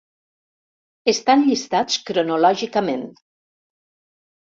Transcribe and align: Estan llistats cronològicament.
Estan 1.13 1.45
llistats 1.51 2.01
cronològicament. 2.09 3.07